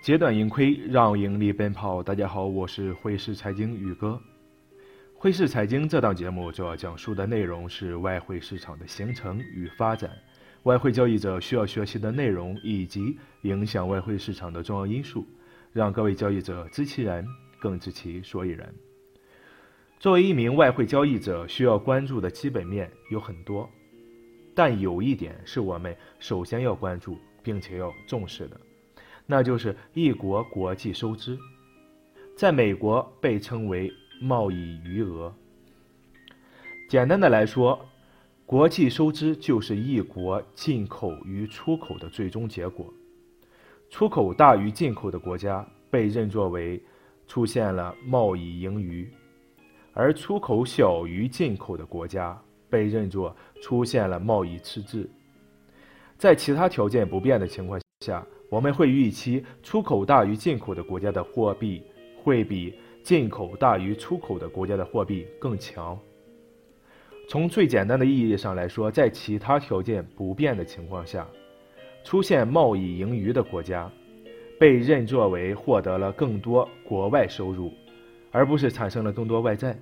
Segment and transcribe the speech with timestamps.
[0.00, 2.02] 截短盈亏，让盈利奔跑。
[2.02, 4.18] 大家好，我是汇市财经宇哥。
[5.12, 10.10] 汇市财经这档节目主要讲述的内容是外汇市场的形成与发展，
[10.62, 15.26] 外汇交易者需要学习的内容以及影响外汇市场的重要因素，
[15.70, 17.22] 让各位交易者知其然，
[17.60, 18.72] 更知其所以然。
[19.98, 23.68] 作为一名外汇交易者，需要关注的基本面有很多，
[24.54, 28.58] 但有一点是我们首先要关注并且要重视的。
[29.30, 31.38] 那就是一国国际收支，
[32.36, 33.88] 在美国被称为
[34.20, 35.32] 贸易余额。
[36.88, 37.78] 简单的来说，
[38.44, 42.92] 国际收支就是一国进口与出口的最终结果。
[43.88, 46.82] 出口大于进口的国家被认作为
[47.28, 49.08] 出现了贸易盈余，
[49.92, 52.36] 而出口小于进口的国家
[52.68, 55.08] 被认作出现了贸易赤字。
[56.18, 58.26] 在其他条件不变的情况下。
[58.50, 61.82] 我们会预期出口大于进口的国家的货币
[62.16, 65.96] 会比进口大于出口的国家的货币更强。
[67.28, 71.24] 从最简单的意义上来说，在其他条件不变的情况下，
[72.02, 73.88] 出现贸易盈余的国家
[74.58, 77.72] 被认作为获得了更多国外收入，
[78.32, 79.78] 而不是产生了更多外债。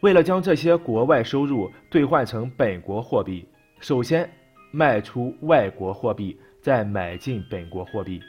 [0.00, 3.46] 为了将这些国外收入兑换成本国货币，
[3.78, 4.28] 首先
[4.70, 6.34] 卖出外国货币。
[6.62, 8.20] 再买进本国货币，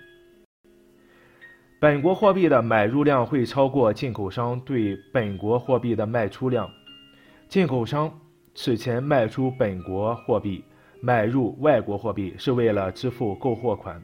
[1.79, 6.67] 本国货币的买入量会超过进口商对本国货币的卖出量。
[7.47, 8.11] 进口商
[8.55, 10.65] 此前卖出本国货币，
[10.99, 14.01] 买入外国货币是为了支付购货款，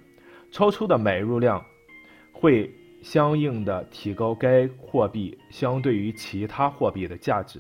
[0.52, 1.60] 超出的买入量
[2.32, 7.60] 会相应的提高该货币相对于其他货币的价值。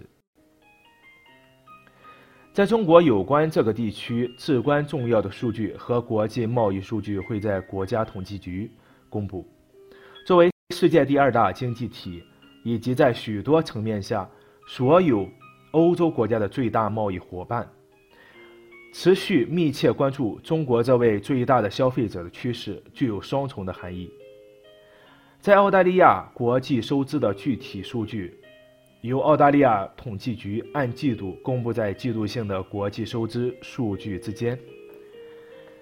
[2.51, 8.69] 在中国，有关这个地区至关重要的数据和国际贸易数据会在国家统计局
[9.07, 9.47] 公布。
[10.25, 12.23] 作为世界第二大经济体，
[12.63, 14.27] 以及在许多层面下
[14.67, 15.29] 所有
[15.71, 17.69] 欧洲国家的最大贸易伙伴，
[18.93, 24.09] 持续密切关注中国这位最大的消费者的趋势，具有双重的含义。
[25.39, 28.38] 在澳大利亚，国际收支的具体数据。
[29.01, 34.59] 由澳大利亚统计局按季度公布在季度性的国际收支数据之间，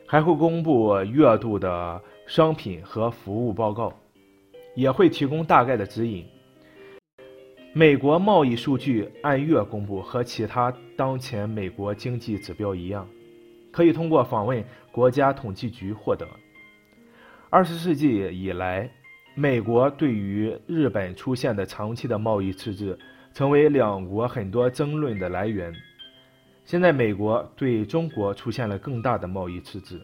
[0.06, 3.92] 还会公布月度的商品和服务报告，
[4.76, 6.24] 也会提供大概的指引。
[7.74, 13.10] 美国贸易数据按月公布，和其他当前美国经济指标一样，
[13.72, 16.28] 可以通过访问国家统计局获得。
[17.50, 18.88] 二十世纪以来。
[19.40, 22.98] 美国对于日本出现的长期的贸易赤字，
[23.36, 25.72] 成为两国很多争论的来源。
[26.66, 30.02] 现在，美国对中国出现了更大的贸易赤字，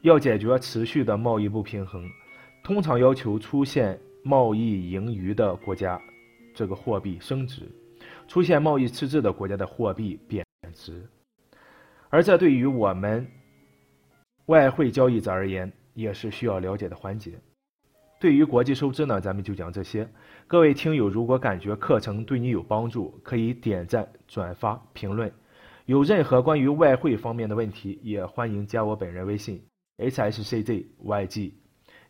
[0.00, 2.04] 要解决持续的贸易不平衡，
[2.64, 5.96] 通常要求出现贸易盈余的国家，
[6.52, 7.62] 这个货币升值；
[8.26, 10.44] 出现贸易赤字的国家的货币贬
[10.74, 11.00] 值。
[12.10, 13.24] 而这对于我们
[14.46, 17.30] 外汇交易者而言，也是需要了解的环节。
[18.22, 20.08] 对于国际收支呢，咱们就讲这些。
[20.46, 25.32] 各位听友，如果感觉课程对你有帮助，可以点赞、转发、评论。
[25.86, 29.60] 有任何关于外汇方面的问题，也欢迎加我本人微信
[29.98, 31.52] hsczyg，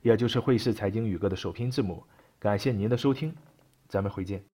[0.03, 2.05] 也就是汇市财经宇哥的首拼字母。
[2.39, 3.34] 感谢您的收听，
[3.89, 4.44] 咱们回见。